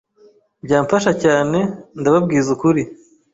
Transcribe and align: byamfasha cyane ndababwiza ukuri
byamfasha 0.65 1.11
cyane 1.23 1.59
ndababwiza 1.99 2.47
ukuri 2.55 2.83